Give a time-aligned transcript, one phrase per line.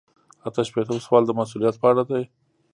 [0.47, 2.23] اته شپیتم سوال د مسؤلیت په اړه دی.